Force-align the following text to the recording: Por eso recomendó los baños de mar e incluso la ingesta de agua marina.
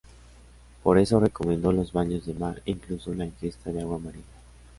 Por 0.81 0.97
eso 0.97 1.19
recomendó 1.19 1.71
los 1.71 1.93
baños 1.93 2.25
de 2.25 2.33
mar 2.33 2.63
e 2.65 2.71
incluso 2.71 3.13
la 3.13 3.25
ingesta 3.25 3.69
de 3.71 3.81
agua 3.83 3.99
marina. 3.99 4.23